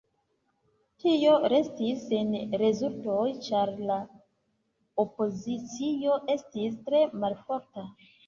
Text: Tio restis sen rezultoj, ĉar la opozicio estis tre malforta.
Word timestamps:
Tio 1.01 1.33
restis 1.51 1.99
sen 2.13 2.31
rezultoj, 2.61 3.27
ĉar 3.49 3.73
la 3.91 3.99
opozicio 5.05 6.17
estis 6.37 6.81
tre 6.89 7.03
malforta. 7.25 7.85